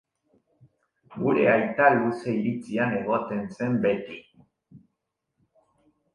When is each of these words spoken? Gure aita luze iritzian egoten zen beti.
Gure 1.17 1.43
aita 1.51 1.89
luze 1.97 2.33
iritzian 2.39 2.97
egoten 3.01 3.45
zen 3.59 3.79
beti. 3.85 4.19